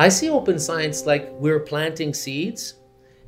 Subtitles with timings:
[0.00, 2.76] I see open science like we're planting seeds.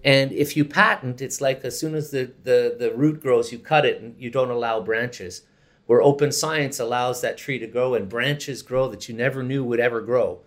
[0.04, 3.58] And if you patent, it's like as soon as the, the, the root grows, you
[3.58, 5.43] cut it and you don't allow branches.
[5.84, 9.62] Where open science allows that tree to grow and branches grow that you never knew
[9.62, 10.40] would ever grow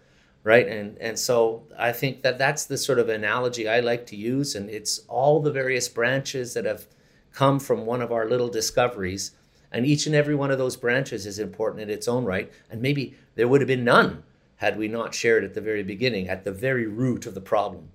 [0.43, 4.16] right and and so i think that that's the sort of analogy i like to
[4.16, 6.86] use and it's all the various branches that have
[7.34, 9.32] come from one of our little discoveries
[9.71, 12.80] and each and every one of those branches is important in its own right and
[12.80, 14.23] maybe there would have been none
[14.58, 17.90] had we not shared at the very beginning at the very root of the problem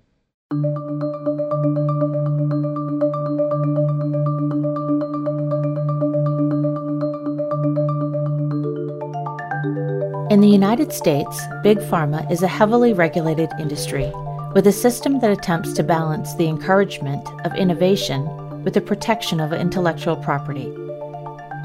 [10.31, 14.09] In the United States, Big Pharma is a heavily regulated industry
[14.53, 18.25] with a system that attempts to balance the encouragement of innovation
[18.63, 20.69] with the protection of intellectual property.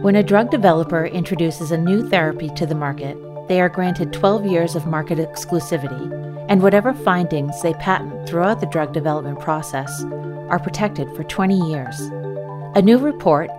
[0.00, 3.16] When a drug developer introduces a new therapy to the market,
[3.48, 6.12] they are granted 12 years of market exclusivity,
[6.48, 10.04] and whatever findings they patent throughout the drug development process
[10.48, 11.98] are protected for 20 years.
[12.74, 13.50] A new report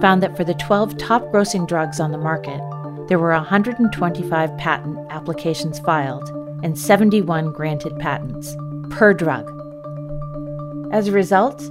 [0.00, 2.60] found that for the 12 top grossing drugs on the market,
[3.08, 6.28] there were 125 patent applications filed
[6.62, 8.56] and 71 granted patents
[8.90, 9.50] per drug.
[10.92, 11.62] As a result,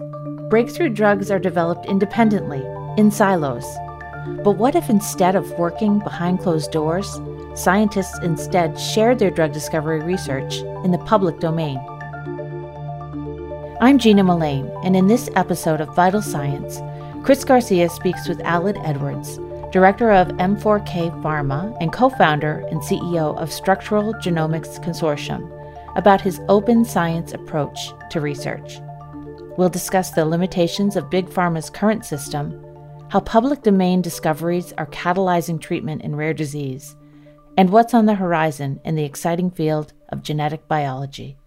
[0.49, 2.63] breakthrough drugs are developed independently,
[2.97, 3.65] in silos.
[4.43, 7.19] But what if instead of working behind closed doors,
[7.55, 11.77] scientists instead shared their drug discovery research in the public domain?
[13.79, 16.79] I'm Gina Mullane, and in this episode of Vital Science,
[17.23, 19.37] Chris Garcia speaks with Aled Edwards,
[19.71, 25.49] director of M4K Pharma and co founder and CEO of Structural Genomics Consortium,
[25.95, 27.77] about his open science approach
[28.09, 28.79] to research.
[29.57, 32.59] We'll discuss the limitations of Big Pharma's current system,
[33.09, 36.95] how public domain discoveries are catalyzing treatment in rare disease,
[37.57, 41.37] and what's on the horizon in the exciting field of genetic biology.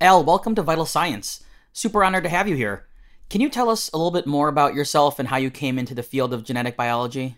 [0.00, 1.42] Al, welcome to Vital Science.
[1.72, 2.86] Super honored to have you here.
[3.30, 5.94] Can you tell us a little bit more about yourself and how you came into
[5.94, 7.36] the field of genetic biology?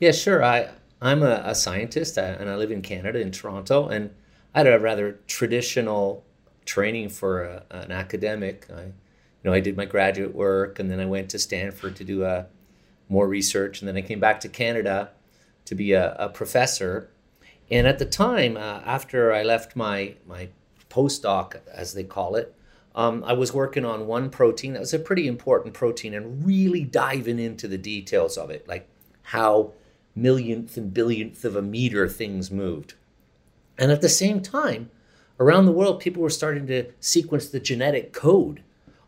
[0.00, 0.42] Yeah, sure.
[0.42, 0.70] I
[1.00, 4.10] I'm a, a scientist uh, and I live in Canada in Toronto, and
[4.54, 6.24] I had a rather traditional
[6.64, 8.66] training for a, an academic.
[8.74, 8.92] I, you
[9.44, 12.46] know, I did my graduate work, and then I went to Stanford to do a
[13.12, 15.10] more research, and then I came back to Canada
[15.66, 17.10] to be a, a professor.
[17.70, 20.48] And at the time, uh, after I left my my
[20.90, 22.54] postdoc, as they call it,
[22.94, 26.84] um, I was working on one protein that was a pretty important protein and really
[26.84, 28.88] diving into the details of it, like
[29.22, 29.72] how
[30.14, 32.94] millionth and billionth of a meter things moved.
[33.78, 34.90] And at the same time,
[35.40, 38.62] around the world, people were starting to sequence the genetic code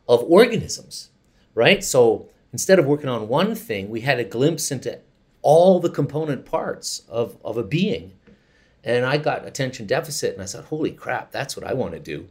[0.09, 1.11] of organisms,
[1.55, 1.85] right?
[1.85, 4.97] So instead of working on one thing, we had a glimpse into
[5.43, 8.13] all the component parts of, of a being.
[8.85, 11.99] And I got attention deficit and I said, holy crap, that's what I want to
[11.99, 12.29] do.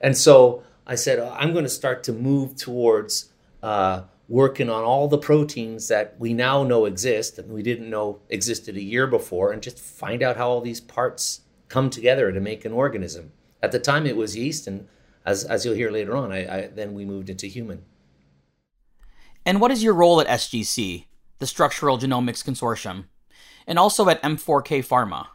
[0.00, 3.30] And so I said, oh, I'm going to start to move towards
[3.62, 8.18] uh, working on all the proteins that we now know exist and we didn't know
[8.28, 12.40] existed a year before and just find out how all these parts come together to
[12.40, 13.30] make an organism.
[13.62, 14.88] At the time, it was yeast, and
[15.24, 17.84] as, as you'll hear later on, I, I then we moved into human.
[19.44, 21.06] And what is your role at SGC,
[21.38, 23.04] the Structural Genomics Consortium,
[23.66, 25.28] and also at M4K Pharma?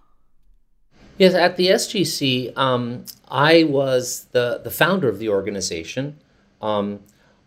[1.18, 6.20] Yes, at the SGC, um, I was the, the founder of the organization.
[6.62, 7.00] Um,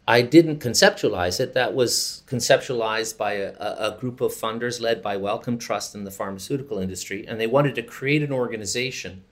[0.07, 1.53] I didn't conceptualize it.
[1.53, 6.11] That was conceptualized by a, a, group of funders led by Wellcome Trust in the
[6.11, 7.27] pharmaceutical industry.
[7.29, 9.23] And they wanted to create an organization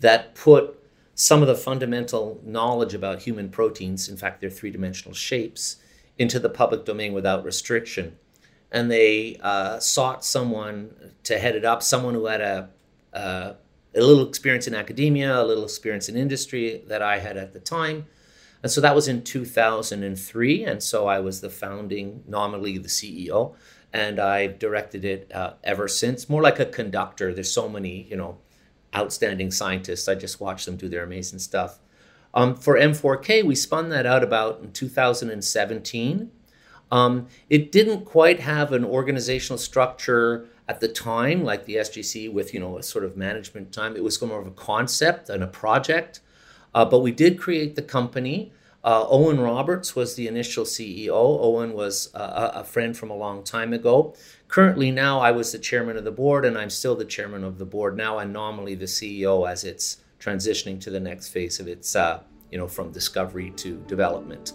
[0.00, 0.82] that put
[1.14, 5.76] some of the fundamental knowledge about human proteins, in fact, their three dimensional shapes,
[6.18, 8.16] into the public domain without restriction.
[8.72, 12.70] And they uh, sought someone to head it up, someone who had a,
[13.12, 13.56] a
[13.96, 17.60] a little experience in academia, a little experience in industry that I had at the
[17.60, 18.06] time.
[18.62, 20.64] And so that was in 2003.
[20.64, 23.54] And so I was the founding, nominally the CEO,
[23.92, 27.32] and I've directed it uh, ever since, more like a conductor.
[27.32, 28.38] There's so many, you know,
[28.94, 30.08] outstanding scientists.
[30.08, 31.78] I just watch them do their amazing stuff.
[32.36, 36.30] Um, for M4K, we spun that out about in 2017.
[36.92, 42.52] Um, it didn't quite have an organizational structure at the time, like the SGC, with
[42.52, 45.46] you know a sort of management time, it was more of a concept and a
[45.46, 46.20] project.
[46.74, 48.52] Uh, but we did create the company.
[48.84, 51.12] Uh, Owen Roberts was the initial CEO.
[51.12, 54.14] Owen was uh, a friend from a long time ago.
[54.48, 57.58] Currently, now I was the chairman of the board, and I'm still the chairman of
[57.58, 61.68] the board now, and nominally the CEO as it's transitioning to the next phase of
[61.68, 62.20] its, uh,
[62.50, 64.52] you know, from discovery to development.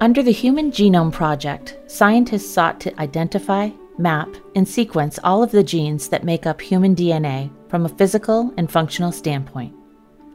[0.00, 5.64] Under the Human Genome Project, scientists sought to identify, map, and sequence all of the
[5.64, 9.74] genes that make up human DNA from a physical and functional standpoint.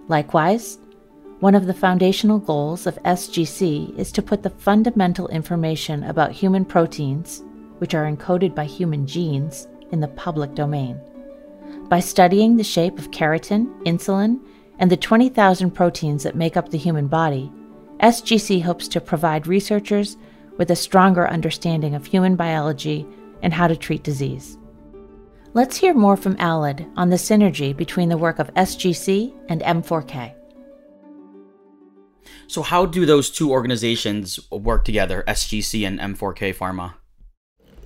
[0.09, 0.79] Likewise,
[1.39, 6.65] one of the foundational goals of SGC is to put the fundamental information about human
[6.65, 7.43] proteins,
[7.77, 10.99] which are encoded by human genes, in the public domain.
[11.93, 14.39] By studying the shape of keratin, insulin,
[14.79, 17.51] and the 20,000 proteins that make up the human body,
[17.99, 20.17] SGC hopes to provide researchers
[20.57, 23.05] with a stronger understanding of human biology
[23.43, 24.57] and how to treat disease.
[25.53, 30.33] Let's hear more from Aled on the synergy between the work of SGC and M4K.
[32.47, 36.95] So, how do those two organizations work together, SGC and M4K Pharma?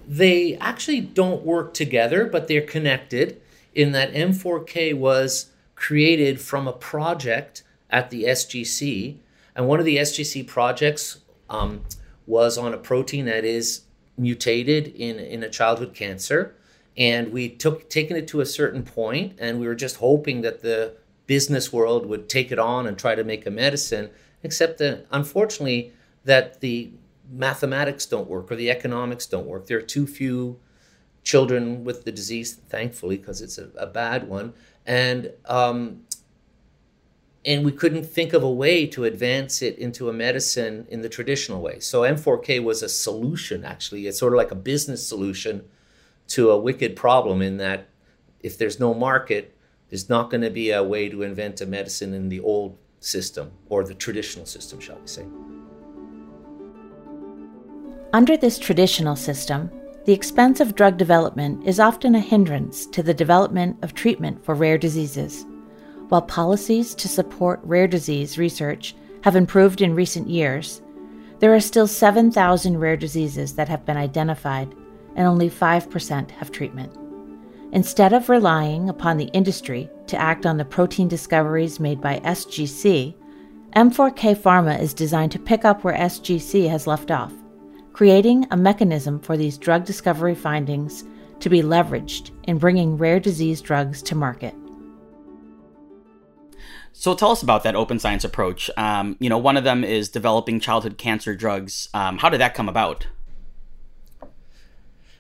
[0.08, 3.42] They actually don't work together, but they're connected
[3.78, 9.18] in that M4K was created from a project at the SGC.
[9.56, 11.84] And one of the SGC projects um,
[12.26, 13.84] was on a protein that is
[14.18, 16.56] mutated in, in a childhood cancer.
[16.98, 20.64] And we took taken it to a certain point, and we were just hoping that
[20.64, 20.96] the
[21.28, 24.10] business world would take it on and try to make a medicine.
[24.42, 25.94] Except that, unfortunately,
[26.26, 26.90] that the
[27.32, 29.68] mathematics don't work or the economics don't work.
[29.68, 30.60] There are too few
[31.28, 34.54] children with the disease, thankfully, because it's a, a, bad one,
[34.86, 36.04] and um,
[37.46, 41.10] and we couldn't think of a way to advance it into a medicine in the
[41.10, 41.80] traditional way.
[41.80, 44.08] So M4K was a solution, actually.
[44.08, 45.66] It's sort of like a business solution
[46.30, 47.90] to a wicked problem in that
[48.40, 49.54] if there's no market,
[49.90, 53.52] there's not going to be a way to invent a medicine in the old system
[53.68, 55.26] or the traditional system, shall we say.
[58.14, 59.70] Under this traditional system,
[60.08, 64.56] the expense of drug development is often a hindrance to the development of treatment for
[64.56, 65.46] rare diseases.
[66.08, 68.96] While policies to support rare disease research
[69.26, 70.82] have improved in recent years,
[71.40, 74.74] there are still 7,000 rare diseases that have been identified,
[75.18, 76.96] and only 5% have treatment.
[77.74, 83.14] Instead of relying upon the industry to act on the protein discoveries made by SGC,
[83.76, 87.34] M4K Pharma is designed to pick up where SGC has left off,
[87.98, 91.04] creating a mechanism for these drug discovery findings
[91.40, 94.54] to be leveraged in bringing rare disease drugs to market.
[96.94, 98.70] So tell us about that open science approach.
[98.78, 101.90] Um, you know, one of them is developing childhood cancer drugs.
[101.96, 103.08] Um, how did that come about?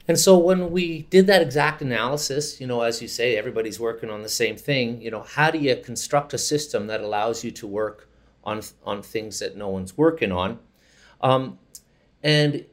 [0.07, 4.11] And so when we did that exact analysis, you know, as you say, everybody's working
[4.11, 5.01] on the same thing.
[5.01, 8.07] You know, how do you construct a system that allows you to work
[8.43, 10.59] on on things that no one's working on?
[11.21, 11.57] Um,
[12.23, 12.65] and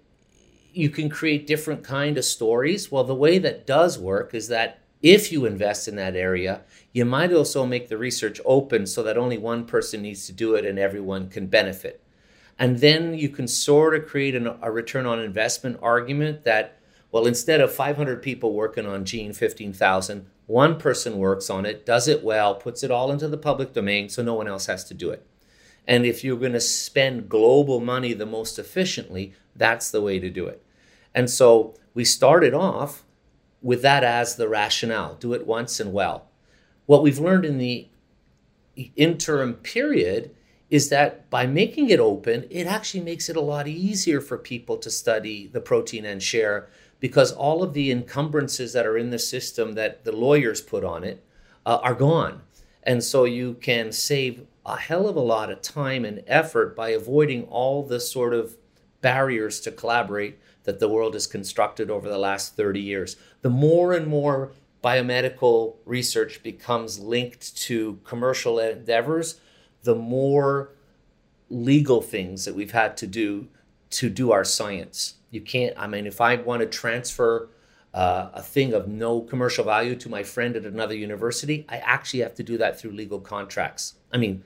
[0.73, 2.91] you can create different kind of stories.
[2.91, 6.63] Well, the way that does work is that if you invest in that area,
[6.93, 10.55] you might also make the research open so that only one person needs to do
[10.55, 12.03] it and everyone can benefit.
[12.59, 16.79] And then you can sort of create an, a return on investment argument that,
[17.13, 22.09] well, instead of 500 people working on Gene 15,000, one person works on it, does
[22.09, 24.95] it well, puts it all into the public domain so no one else has to
[24.95, 25.27] do it.
[25.87, 30.31] And if you're going to spend global money the most efficiently, that's the way to
[30.31, 30.65] do it.
[31.15, 33.05] And so we started off
[33.63, 35.15] with that as the rationale.
[35.15, 36.29] Do it once and well.
[36.87, 37.89] What we've learned in the
[38.97, 40.35] interim period
[40.71, 44.77] is that by making it open, it actually makes it a lot easier for people
[44.79, 46.69] to study the protein and share
[47.01, 51.05] because all of the encumbrances that are in the system that the lawyers put on
[51.05, 51.23] it
[51.67, 52.43] uh, are gone.
[52.83, 56.91] And so you can save a hell of a lot of time and effort by
[56.91, 58.57] avoiding all the sort of
[59.01, 63.17] barriers to collaborate that the world has constructed over the last 30 years.
[63.43, 64.53] The more and more
[64.83, 69.41] biomedical research becomes linked to commercial endeavors,
[69.83, 70.71] the more
[71.51, 73.49] legal things that we've had to do
[73.91, 75.15] to do our science.
[75.31, 77.49] You can't, I mean, if I want to transfer
[77.93, 82.21] uh, a thing of no commercial value to my friend at another university, I actually
[82.21, 83.95] have to do that through legal contracts.
[84.13, 84.43] I mean,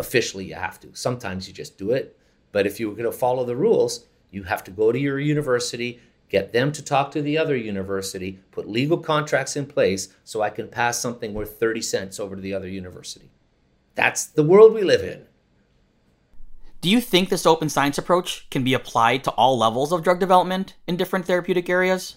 [0.00, 0.88] officially you have to.
[0.94, 2.18] Sometimes you just do it.
[2.50, 6.00] But if you're going to follow the rules, you have to go to your university,
[6.28, 10.50] get them to talk to the other university, put legal contracts in place so I
[10.50, 13.30] can pass something worth 30 cents over to the other university.
[13.94, 15.26] That's the world we live in.
[16.80, 20.18] Do you think this open science approach can be applied to all levels of drug
[20.18, 22.16] development in different therapeutic areas?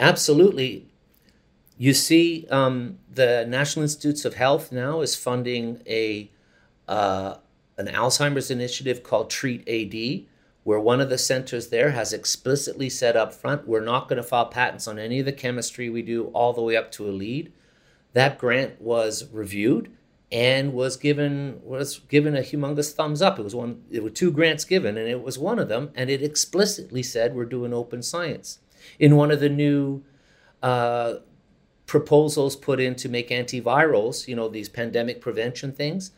[0.00, 0.88] Absolutely.
[1.76, 6.30] You see, um, the National Institutes of Health now is funding a
[6.88, 7.36] uh,
[7.78, 10.26] an Alzheimer's initiative called Treat AD,
[10.64, 14.22] where one of the centers there has explicitly said up front, we're not going to
[14.22, 17.12] file patents on any of the chemistry we do all the way up to a
[17.12, 17.52] lead.
[18.14, 19.92] That grant was reviewed
[20.32, 23.38] and was given was given a humongous thumbs up.
[23.38, 26.10] It was one there were two grants given and it was one of them and
[26.10, 28.58] it explicitly said we're doing open science.
[28.98, 30.02] In one of the new
[30.62, 31.16] uh,
[31.86, 36.10] proposals put in to make antivirals, you know, these pandemic prevention things,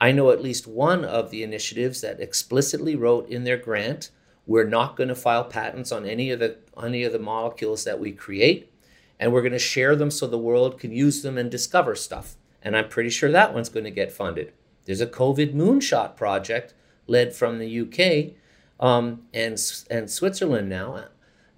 [0.00, 4.10] I know at least one of the initiatives that explicitly wrote in their grant,
[4.46, 7.98] we're not going to file patents on any of the any of the molecules that
[7.98, 8.70] we create,
[9.18, 12.36] and we're going to share them so the world can use them and discover stuff.
[12.62, 14.52] And I'm pretty sure that one's going to get funded.
[14.84, 16.74] There's a COVID moonshot project
[17.06, 18.34] led from the UK
[18.78, 19.58] um, and
[19.90, 21.06] and Switzerland now,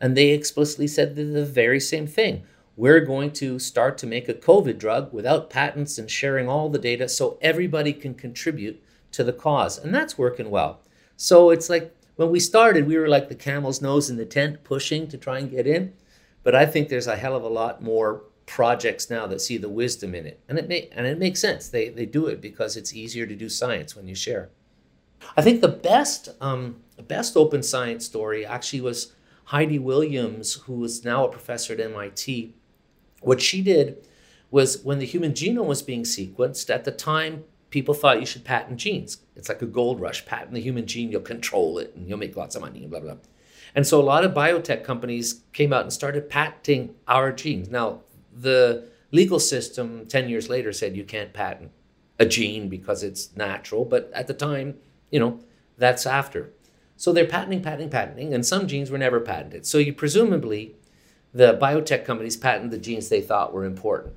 [0.01, 2.45] and they explicitly said the very same thing
[2.79, 6.79] we're going to start to make a COVID drug without patents and sharing all the
[6.79, 8.81] data so everybody can contribute
[9.11, 9.79] to the cause.
[9.79, 10.81] And that's working well.
[11.17, 14.63] So it's like when we started, we were like the camel's nose in the tent
[14.63, 15.93] pushing to try and get in.
[16.45, 19.69] But I think there's a hell of a lot more projects now that see the
[19.69, 20.41] wisdom in it.
[20.49, 21.69] And it may, and it makes sense.
[21.69, 24.51] They, they do it because it's easier to do science when you share.
[25.37, 26.77] I think the best, um,
[27.09, 29.15] best open science story actually was
[29.47, 32.55] Heidi Williams, who is now a professor at MIT
[33.21, 34.07] what she did
[34.51, 38.45] was when the human genome was being sequenced, at the time, people thought you should
[38.45, 39.19] patent genes.
[39.37, 40.25] It's like a gold rush.
[40.25, 43.01] Patent the human gene, you'll control it and you'll make lots of money and blah,
[43.01, 43.17] blah.
[43.75, 47.69] And so a lot of biotech companies came out and started patenting our genes.
[47.69, 48.01] Now,
[48.33, 51.71] the legal system 10 years later said you can't patent
[52.19, 54.77] a gene because it's natural, but at the time,
[55.11, 55.41] you know,
[55.77, 56.51] that's after.
[56.97, 59.67] So they're patenting, patenting, patenting, and some genes were never patented.
[59.67, 60.75] So you presumably
[61.33, 64.15] the biotech companies patented the genes they thought were important.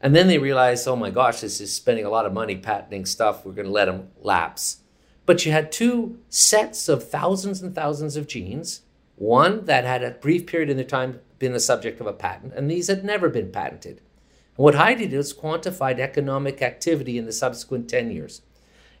[0.00, 3.04] And then they realized, oh my gosh, this is spending a lot of money patenting
[3.04, 3.44] stuff.
[3.44, 4.78] We're going to let them lapse.
[5.26, 8.82] But you had two sets of thousands and thousands of genes,
[9.16, 12.52] one that had a brief period in their time been the subject of a patent,
[12.54, 14.00] and these had never been patented.
[14.56, 18.42] And what Heidi did was quantified economic activity in the subsequent 10 years.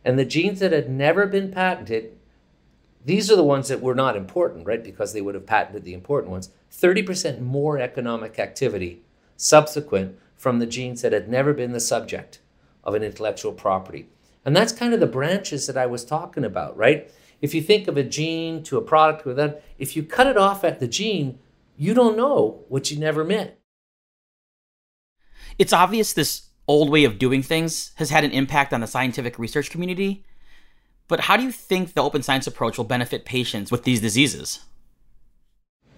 [0.04, 2.17] And the genes that had never been patented
[3.08, 4.84] these are the ones that were not important, right?
[4.84, 6.50] Because they would have patented the important ones.
[6.70, 9.00] 30% more economic activity
[9.38, 12.40] subsequent from the genes that had never been the subject
[12.84, 14.08] of an intellectual property.
[14.44, 17.10] And that's kind of the branches that I was talking about, right?
[17.40, 20.36] If you think of a gene to a product with that, if you cut it
[20.36, 21.38] off at the gene,
[21.78, 23.58] you don't know what you never met.
[25.58, 29.38] It's obvious this old way of doing things has had an impact on the scientific
[29.38, 30.26] research community.
[31.08, 34.60] But how do you think the open science approach will benefit patients with these diseases?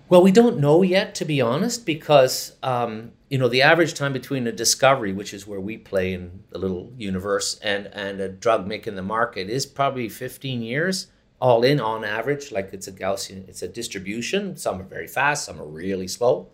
[0.09, 4.13] Well, we don't know yet, to be honest, because um, you know the average time
[4.13, 8.29] between a discovery, which is where we play in the little universe, and and a
[8.29, 11.09] drug making the market is probably 15 years,
[11.41, 12.51] all in on average.
[12.51, 14.57] Like it's a Gaussian, it's a distribution.
[14.57, 16.49] Some are very fast, some are really slow,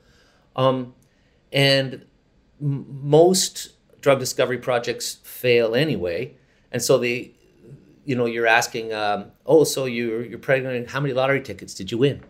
[0.54, 0.94] um,
[1.50, 2.04] and
[2.60, 3.72] m- most
[4.02, 6.36] drug discovery projects fail anyway,
[6.70, 7.32] and so the
[8.06, 10.90] you know, you're asking, um, oh, so you're you're pregnant.
[10.90, 12.22] How many lottery tickets did you win,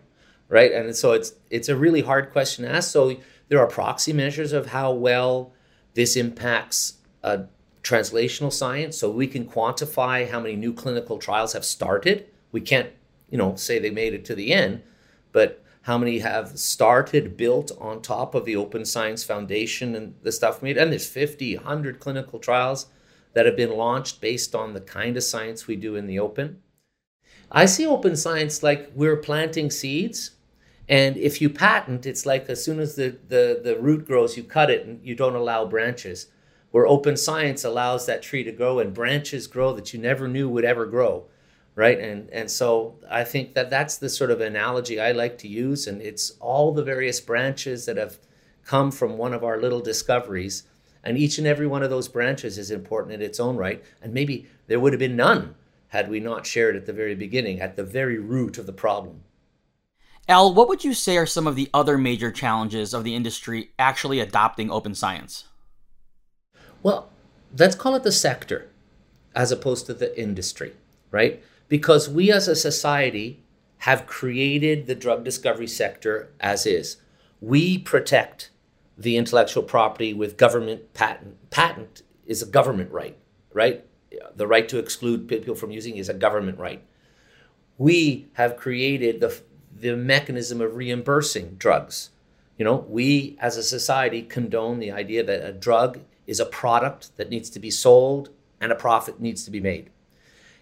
[0.49, 0.71] right?
[0.71, 2.91] And so it's it's a really hard question to ask.
[2.91, 3.15] So
[3.47, 5.53] there are proxy measures of how well
[5.93, 7.43] this impacts uh,
[7.83, 8.97] translational science.
[8.97, 12.25] So we can quantify how many new clinical trials have started.
[12.51, 12.89] We can't,
[13.29, 14.81] you know, say they made it to the end,
[15.31, 20.31] but how many have started built on top of the Open Science Foundation and the
[20.31, 20.77] stuff made?
[20.77, 22.87] And there's 50, 100 clinical trials
[23.37, 26.57] that have been launched based on the kind of science we do in the open.
[27.51, 30.31] I see open science like we're planting seeds.
[30.89, 34.43] And if you patent, it's like as soon as the, the, the root grows, you
[34.43, 36.31] cut it and you don't allow branches.
[36.71, 40.49] Where open science allows that tree to grow and branches grow that you never knew
[40.49, 41.25] would ever grow
[41.75, 45.47] right and and so i think that that's the sort of analogy i like to
[45.47, 48.17] use and it's all the various branches that have
[48.65, 50.63] come from one of our little discoveries
[51.07, 53.81] and each and every one of those branches is important in its own right.
[54.01, 55.55] And maybe there would have been none
[55.87, 59.23] had we not shared at the very beginning, at the very root of the problem.
[60.27, 63.71] Al, what would you say are some of the other major challenges of the industry
[63.79, 65.45] actually adopting open science?
[66.83, 67.07] Well,
[67.57, 68.67] let's call it the sector
[69.33, 70.73] as opposed to the industry,
[71.09, 71.41] right?
[71.69, 73.45] Because we as a society
[73.77, 76.97] have created the drug discovery sector as is.
[77.39, 78.49] We protect
[78.97, 81.49] the intellectual property with government patent.
[81.49, 83.17] Patent is a government right,
[83.53, 83.85] right?
[84.35, 86.83] The right to exclude people from using is a government right.
[87.77, 89.39] We have created the,
[89.73, 92.09] the mechanism of reimbursing drugs.
[92.57, 97.15] You know, we as a society condone the idea that a drug is a product
[97.17, 99.91] that needs to be sold and a profit needs to be made.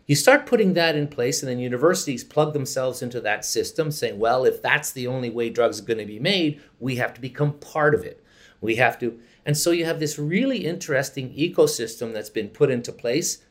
[0.05, 4.19] You start putting that in place, and then universities plug themselves into that system, saying,
[4.19, 7.21] well, if that's the only way drugs are going to be made, we have to
[7.21, 8.23] become part of it.
[8.61, 12.91] We have to, and so you have this really interesting ecosystem that's been put into
[12.91, 13.43] place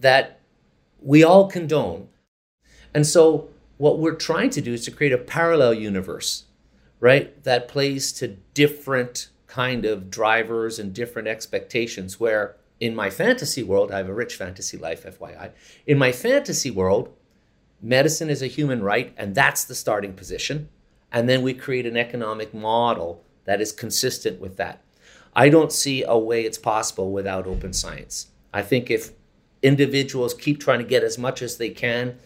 [0.00, 0.40] that
[1.00, 2.08] we all condone.
[2.94, 3.48] And so
[3.78, 6.44] what we're trying to do is to create a parallel universe,
[7.00, 7.42] right?
[7.44, 12.18] That plays to different kind of drivers and different expectations.
[12.18, 15.50] Where in my fantasy world, I have a rich fantasy life, FYI.
[15.86, 17.14] In my fantasy world,
[17.82, 20.68] medicine is a human right, and that's the starting position.
[21.12, 24.82] And then we create an economic model that is consistent with that.
[25.34, 28.28] I don't see a way it's possible without open science.
[28.52, 29.10] I think if
[29.62, 32.18] individuals keep trying to get as much as they can,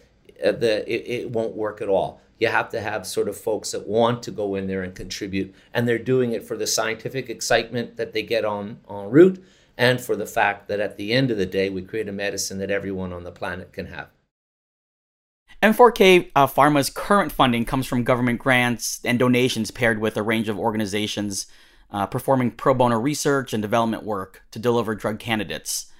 [0.44, 2.20] uh, the, it, it won't work at all.
[2.38, 5.54] You have to have sort of folks that want to go in there and contribute,
[5.74, 9.44] and they're doing it for the scientific excitement that they get on en route,
[9.76, 12.58] and for the fact that at the end of the day, we create a medicine
[12.58, 14.08] that everyone on the planet can have.
[15.62, 20.48] M4K uh, Pharma's current funding comes from government grants and donations paired with a range
[20.48, 21.46] of organizations
[21.90, 25.92] uh, performing pro bono research and development work to deliver drug candidates.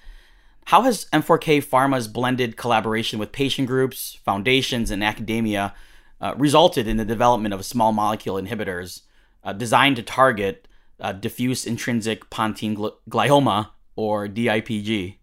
[0.67, 5.75] How has M4K Pharma's blended collaboration with patient groups, foundations, and academia
[6.23, 9.03] uh, resulted in the development of small molecule inhibitors
[9.45, 10.69] uh, designed to target
[11.01, 12.77] uh, diffuse intrinsic pontine
[13.11, 15.17] glioma, or DIPG?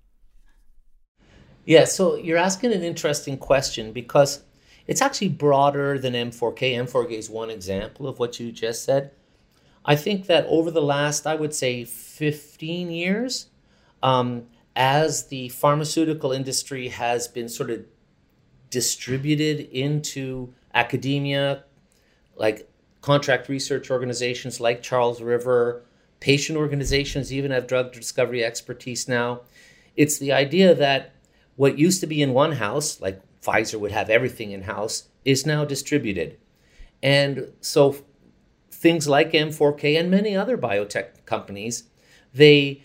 [1.67, 4.41] Yeah, so you're asking an interesting question because
[4.88, 6.75] it's actually broader than M4K.
[6.77, 9.12] M4K is one example of what you just said.
[9.83, 13.47] I think that over the last, I would say, 15 years,
[14.01, 14.45] um,
[14.77, 17.83] as the pharmaceutical industry has been sort of
[18.69, 21.65] distributed into academia,
[22.38, 22.71] like
[23.01, 25.83] contract research organizations like Charles River,
[26.21, 29.41] patient organizations even have drug discovery expertise now.
[29.97, 31.13] It's the idea that
[31.57, 35.45] what used to be in one house, like Pfizer would have everything in house, is
[35.45, 36.37] now distributed.
[37.03, 37.97] And so
[38.71, 41.83] things like M4K and many other biotech companies,
[42.33, 42.83] they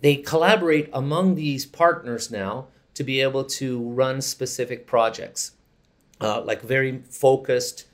[0.00, 5.52] they collaborate among these partners now to be able to run specific projects,
[6.20, 7.86] uh, like very focused,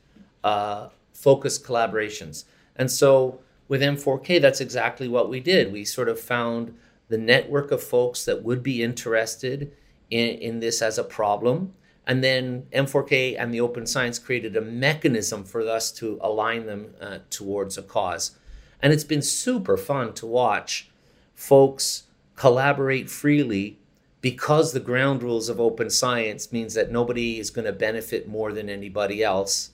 [0.43, 2.45] uh, focused collaborations.
[2.75, 5.73] And so with M4K, that's exactly what we did.
[5.73, 6.77] We sort of found
[7.09, 9.73] the network of folks that would be interested
[10.11, 11.75] in, in this as a problem.
[12.07, 16.95] And then M4K and the Open Science created a mechanism for us to align them
[17.01, 18.37] uh, towards a cause.
[18.83, 20.91] And it's been super fun to watch
[21.35, 22.05] folks
[22.37, 23.79] collaborate freely
[24.21, 28.53] because the ground rules of open science means that nobody is going to benefit more
[28.53, 29.71] than anybody else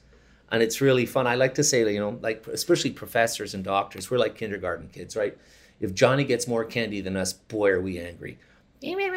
[0.51, 4.11] and it's really fun i like to say you know like especially professors and doctors
[4.11, 5.37] we're like kindergarten kids right
[5.81, 8.39] if johnny gets more candy than us boy are we angry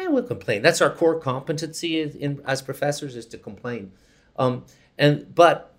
[0.08, 0.62] we'll complain.
[0.62, 3.92] That's our core competency in, as professors is to complain.
[4.36, 4.64] Um,
[4.98, 5.74] and but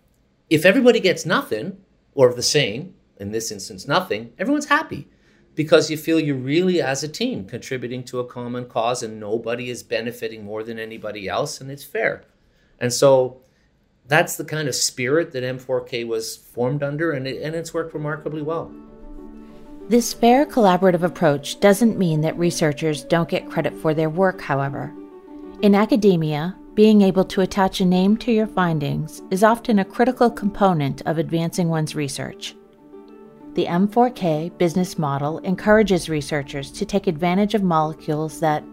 [0.49, 1.77] if everybody gets nothing
[2.13, 5.07] or the same, in this instance, nothing, everyone's happy
[5.53, 9.69] because you feel you're really as a team contributing to a common cause and nobody
[9.69, 12.23] is benefiting more than anybody else and it's fair.
[12.79, 13.41] And so
[14.07, 17.93] that's the kind of spirit that M4K was formed under and, it, and it's worked
[17.93, 18.73] remarkably well.
[19.91, 24.93] This fair collaborative approach doesn't mean that researchers don't get credit for their work, however.
[25.61, 30.31] In academia, being able to attach a name to your findings is often a critical
[30.31, 32.55] component of advancing one's research.
[33.55, 38.63] The M4K business model encourages researchers to take advantage of molecules that,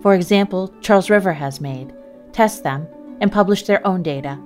[0.00, 1.92] for example, Charles River has made,
[2.30, 2.86] test them,
[3.20, 4.38] and publish their own data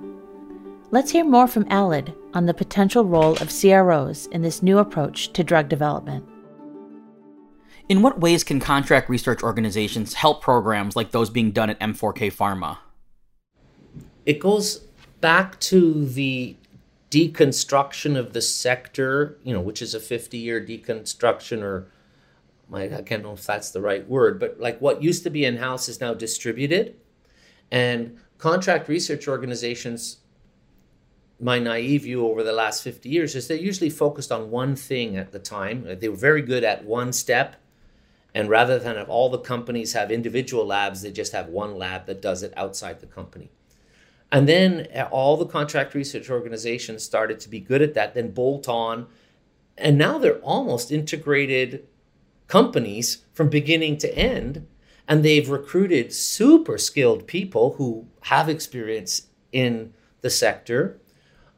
[0.93, 5.33] Let's hear more from Aled on the potential role of CROs in this new approach
[5.33, 6.25] to drug development.
[7.89, 12.33] In what ways can contract research organizations help programs like those being done at M4K
[12.33, 12.77] Pharma?
[14.25, 14.77] It goes
[15.19, 16.55] back to the
[17.11, 21.87] deconstruction of the sector, you know, which is a 50 year deconstruction or
[22.73, 25.57] I can't know if that's the right word, but like what used to be in
[25.57, 26.95] house is now distributed.
[27.69, 30.17] And contract research organizations
[31.43, 35.17] my naive view over the last 50 years is they're usually focused on one thing
[35.17, 35.85] at the time.
[35.99, 37.57] They were very good at one step.
[38.33, 42.05] And rather than have all the companies have individual labs, they just have one lab
[42.05, 43.51] that does it outside the company.
[44.31, 48.31] And then uh, all the contract research organizations started to be good at that, then
[48.31, 49.07] bolt on.
[49.77, 51.85] And now they're almost integrated
[52.47, 54.65] companies from beginning to end.
[55.09, 61.01] And they've recruited super skilled people who have experience in the sector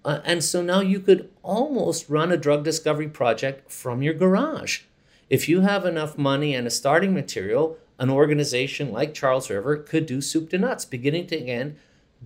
[0.06, 4.82] uh, and so now you could almost run a drug discovery project from your garage.
[5.30, 10.06] If you have enough money and a starting material, an organization like Charles River could
[10.06, 11.78] do soup to nuts, beginning to end,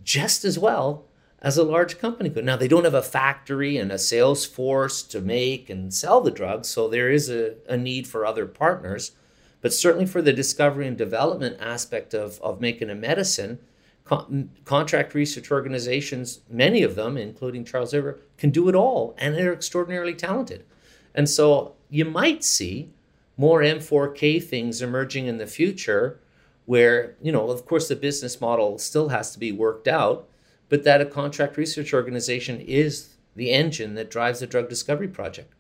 [0.04, 1.06] just as well
[1.42, 2.44] as a large company could.
[2.44, 6.32] Now, they don't have a factory and a sales force to make and sell the
[6.32, 9.13] drugs, so there is a, a need for other partners.
[9.62, 13.60] But certainly for the discovery and development aspect of, of making a medicine,
[14.10, 19.36] Con- contract research organizations, many of them, including Charles River, can do it all, and
[19.36, 20.65] they're extraordinarily talented.
[21.13, 22.89] And so you might see
[23.38, 26.19] more M4K things emerging in the future
[26.65, 30.28] where, you know, of course, the business model still has to be worked out,
[30.69, 35.54] but that a contract research organization is the engine that drives the drug discovery project.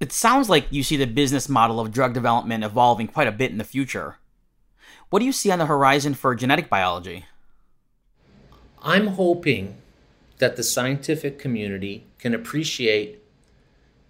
[0.00, 3.52] It sounds like you see the business model of drug development evolving quite a bit
[3.52, 4.16] in the future.
[5.10, 7.26] What do you see on the horizon for genetic biology?
[8.82, 9.76] I'm hoping
[10.38, 13.18] that the scientific community can appreciate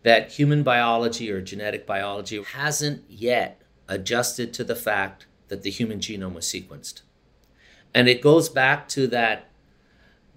[0.03, 5.99] that human biology or genetic biology hasn't yet adjusted to the fact that the human
[5.99, 7.03] genome was sequenced.
[7.93, 9.49] And it goes back to that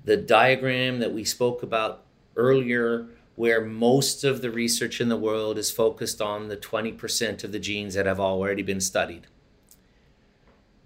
[0.03, 2.03] the diagram that we spoke about
[2.35, 7.51] earlier where most of the research in the world is focused on the 20% of
[7.51, 9.27] the genes that have already been studied.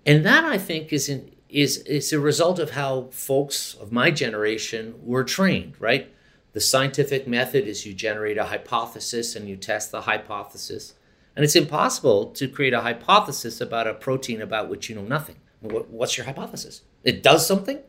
[0.08, 1.10] And that I think is
[1.50, 6.12] is is a result of how folks of my generation were trained, right?
[6.54, 10.94] The scientific method is you generate a hypothesis and you test the hypothesis.
[11.36, 15.36] And it's impossible to create a hypothesis about a protein about which you know nothing.
[15.62, 16.82] What's your hypothesis?
[17.04, 17.80] It does something,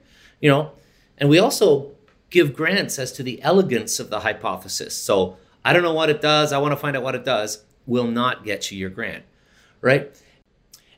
[0.40, 0.72] you know?
[1.16, 1.92] And we also
[2.30, 4.94] give grants as to the elegance of the hypothesis.
[4.94, 6.52] So I don't know what it does.
[6.52, 7.64] I want to find out what it does.
[7.86, 9.24] Will not get you your grant,
[9.80, 10.14] right?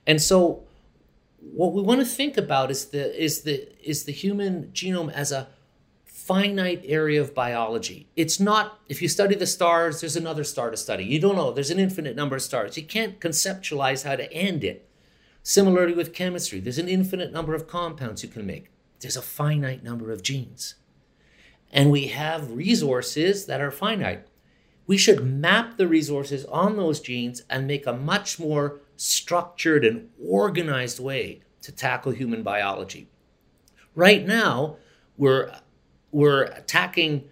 [0.06, 0.64] And so
[1.40, 5.32] what we want to think about is the is the is the human genome as
[5.32, 5.48] a
[6.04, 8.08] finite area of biology.
[8.14, 11.04] It's not if you study the stars, there's another star to study.
[11.04, 11.50] You don't know.
[11.52, 12.76] There's an infinite number of stars.
[12.76, 14.88] You can't conceptualize how to end it.
[15.42, 18.70] Similarly with chemistry, there's an infinite number of compounds you can make.
[19.00, 20.74] There's a finite number of genes.
[21.72, 24.26] And we have resources that are finite.
[24.86, 30.10] We should map the resources on those genes and make a much more structured and
[30.22, 33.08] organized way to tackle human biology.
[33.94, 34.76] Right now,
[35.16, 35.58] we're,
[36.12, 37.24] we're attacking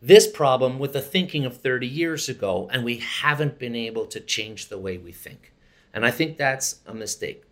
[0.00, 4.20] this problem with the thinking of 30 years ago, and we haven't been able to
[4.20, 5.52] change the way we think.
[5.92, 7.42] And I think that's a mistake.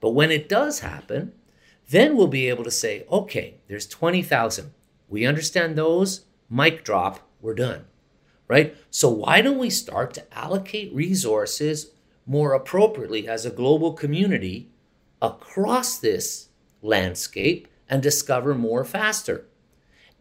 [0.00, 1.32] But when it does happen,
[1.90, 4.72] then we'll be able to say, okay, there's 20,000.
[5.08, 7.86] We understand those, mic drop, we're done.
[8.46, 8.76] Right?
[8.90, 11.90] So why don't we start to allocate resources
[12.28, 14.68] more appropriately as a global community
[15.20, 16.50] across this
[16.82, 19.46] landscape and discover more faster.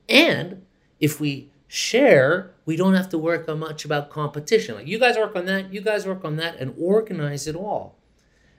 [0.07, 0.65] And
[0.99, 4.75] if we share, we don't have to work on much about competition.
[4.75, 7.97] Like you guys work on that, you guys work on that, and organize it all.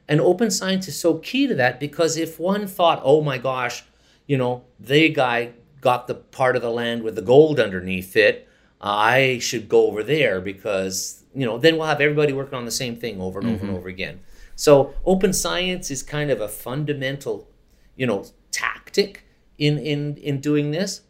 [0.07, 3.85] And open science is so key to that because if one thought, oh my gosh,
[4.27, 8.47] you know, they guy got the part of the land with the gold underneath it,
[8.81, 12.71] I should go over there because you know, then we'll have everybody working on the
[12.71, 13.55] same thing over and mm-hmm.
[13.55, 13.79] over and mm-hmm.
[13.79, 14.21] over again.
[14.57, 17.49] So open science is kind of a fundamental,
[17.97, 19.25] you know, tactic
[19.57, 21.03] in in in doing this.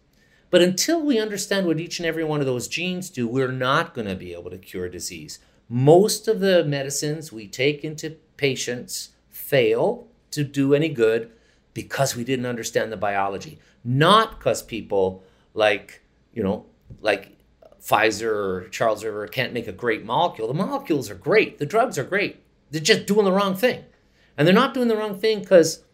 [0.50, 3.94] But until we understand what each and every one of those genes do, we're not
[3.94, 5.38] going to be able to cure disease.
[5.68, 11.30] Most of the medicines we take into patients fail to do any good
[11.74, 16.02] because we didn't understand the biology, not because people like,
[16.32, 16.64] you know,
[17.00, 17.37] like
[17.88, 20.46] Pfizer or Charles River can't make a great molecule.
[20.46, 21.58] The molecules are great.
[21.58, 22.42] The drugs are great.
[22.70, 23.84] They're just doing the wrong thing.
[24.36, 25.84] And they're not doing the wrong thing because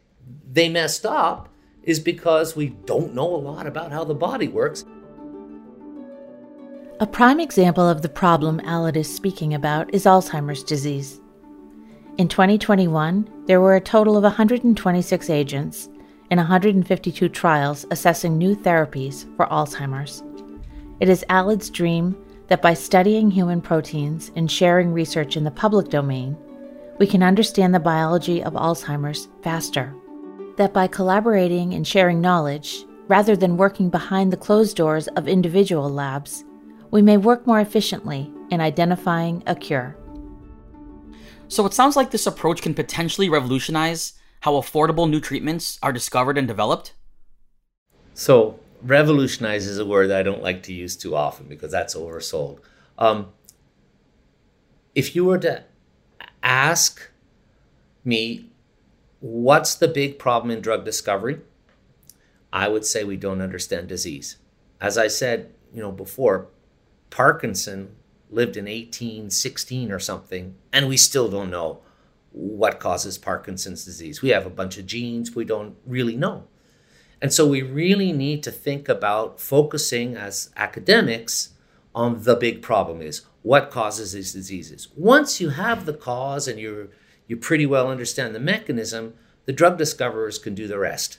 [0.51, 1.49] they messed up,
[1.85, 4.85] is because we don't know a lot about how the body works.
[6.99, 11.21] A prime example of the problem Aled is speaking about is Alzheimer's disease.
[12.19, 15.89] In 2021, there were a total of 126 agents
[16.31, 20.24] in 152 trials assessing new therapies for Alzheimer's.
[21.05, 25.91] It is Aled's dream that by studying human proteins and sharing research in the public
[25.91, 26.35] domain,
[26.99, 29.95] we can understand the biology of Alzheimer's faster.
[30.57, 35.91] That by collaborating and sharing knowledge, rather than working behind the closed doors of individual
[35.91, 36.43] labs,
[36.91, 39.99] we may work more efficiently in identifying a cure.
[41.49, 46.39] So it sounds like this approach can potentially revolutionize how affordable new treatments are discovered
[46.39, 46.95] and developed.
[48.15, 52.61] So, revolutionize is a word I don't like to use too often because that's oversold.
[52.99, 53.33] Um,
[54.95, 55.65] if you were to
[56.43, 57.11] ask
[58.05, 58.51] me,
[59.21, 61.41] what's the big problem in drug discovery?
[62.53, 64.37] I would say we don't understand disease.
[64.81, 66.49] As I said, you know, before,
[67.11, 67.97] Parkinson
[68.31, 71.81] lived in 1816 or something, and we still don't know
[72.33, 74.21] what causes Parkinson's disease.
[74.21, 76.49] We have a bunch of genes we don't really know.
[77.23, 81.51] And so we really need to think about focusing as academics
[81.95, 84.89] on the big problem is what causes these diseases.
[84.97, 86.91] Once you have the cause and you
[87.27, 89.15] you pretty well understand the mechanism,
[89.47, 91.19] The drug discoverers can do the rest.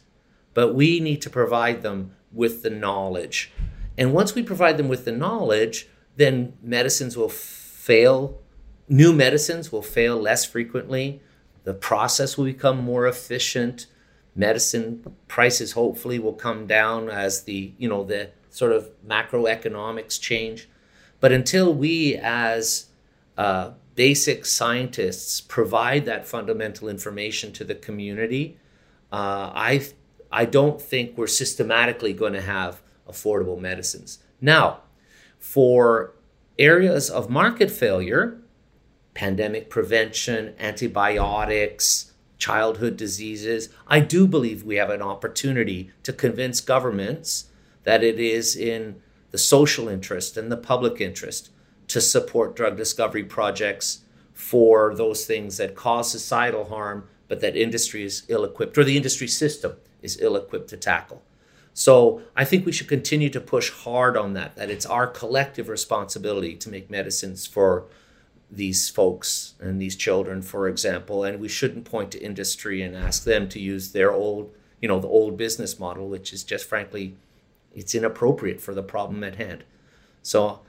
[0.54, 3.52] But we need to provide them with the knowledge.
[3.98, 8.42] And once we provide them with the knowledge, then medicines will fail,
[8.90, 11.22] new medicines will fail less frequently.
[11.64, 13.88] The process will become more efficient.
[14.36, 20.68] Medicine prices hopefully will come down as the, you know, the sort of macroeconomics change.
[21.20, 22.88] But until we as
[23.38, 28.58] uh, basic scientists provide that fundamental information to the community,
[29.12, 29.88] uh, I
[30.32, 34.20] I don't think we're systematically going to have affordable medicines.
[34.42, 34.82] Now,
[35.40, 36.14] for
[36.60, 38.42] areas of market failure,
[39.14, 47.46] pandemic prevention, antibiotics, childhood diseases, I do believe we have an opportunity to convince governments
[47.84, 51.50] that it is in the social interest and the public interest
[51.88, 54.02] to support drug discovery projects
[54.34, 58.98] for those things that cause societal harm, but that industry is ill equipped, or the
[58.98, 61.22] industry system is ill equipped to tackle.
[61.74, 65.68] So I think we should continue to push hard on that, that it's our collective
[65.68, 67.86] responsibility to make medicines for
[68.52, 73.24] these folks and these children, for example, and we shouldn't point to industry and ask
[73.24, 77.16] them to use their old, you know, the old business model, which is just frankly,
[77.74, 79.64] it's inappropriate for the problem at hand.
[80.22, 80.62] So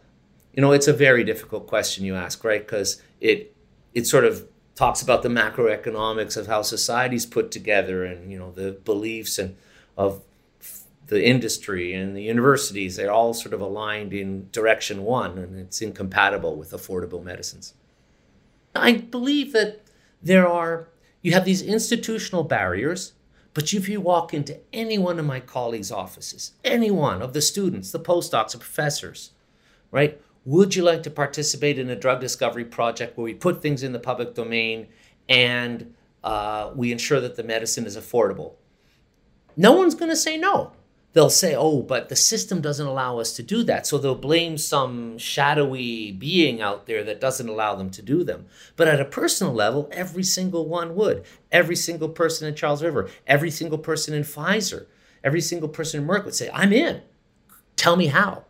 [0.56, 2.66] you know, it's a very difficult question you ask, right?
[2.66, 3.54] Because it
[3.94, 8.50] it sort of talks about the macroeconomics of how society's put together and you know
[8.50, 9.56] the beliefs and
[9.96, 10.22] of
[11.08, 15.80] the industry and the universities they're all sort of aligned in direction one and it's
[15.80, 17.74] incompatible with affordable medicines
[18.74, 19.82] i believe that
[20.22, 20.88] there are
[21.22, 23.12] you have these institutional barriers
[23.54, 27.42] but if you walk into any one of my colleagues offices any one of the
[27.42, 29.30] students the postdocs the professors
[29.90, 33.82] right would you like to participate in a drug discovery project where we put things
[33.82, 34.86] in the public domain
[35.28, 35.92] and
[36.22, 38.54] uh, we ensure that the medicine is affordable?
[39.56, 40.70] No one's going to say no.
[41.16, 43.86] They'll say, oh, but the system doesn't allow us to do that.
[43.86, 48.46] So they'll blame some shadowy being out there that doesn't allow them to do them.
[48.76, 51.24] But at a personal level, every single one would.
[51.50, 54.86] Every single person in Charles River, every single person in Pfizer,
[55.24, 57.00] every single person in Merck would say, I'm in.
[57.76, 58.44] Tell me how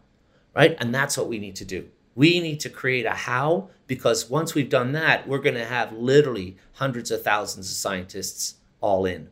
[0.57, 0.74] right?
[0.81, 1.88] And that's what we need to do.
[2.14, 5.92] We need to create a how because once we've done that, we're going to have
[5.92, 9.29] literally hundreds of thousands of scientists all in.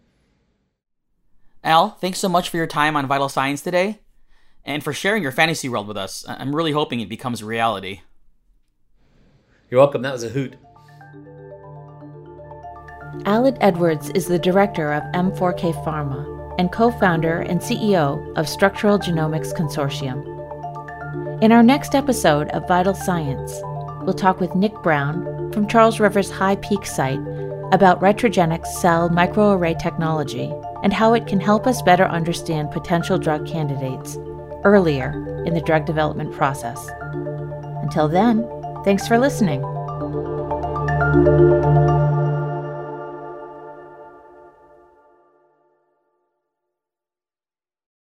[1.64, 4.00] Al, thanks so much for your time on Vital Science today
[4.66, 6.22] and for sharing your fantasy world with us.
[6.28, 8.02] I'm really hoping it becomes reality.
[9.70, 10.02] You're welcome.
[10.02, 10.56] That was a hoot.
[13.24, 18.98] Aled Edwards is the director of M4K Pharma and co founder and CEO of Structural
[18.98, 20.22] Genomics Consortium.
[21.42, 23.58] In our next episode of Vital Science,
[24.02, 27.20] we'll talk with Nick Brown from Charles River's High Peak site
[27.74, 30.52] about Retrogenix cell microarray technology
[30.84, 34.16] and how it can help us better understand potential drug candidates
[34.62, 36.88] earlier in the drug development process.
[37.82, 38.48] Until then,
[38.84, 39.60] thanks for listening.